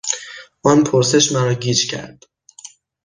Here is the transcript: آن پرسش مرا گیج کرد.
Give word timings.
آن 0.63 0.83
پرسش 0.83 1.31
مرا 1.31 1.53
گیج 1.53 1.87
کرد. 1.91 2.23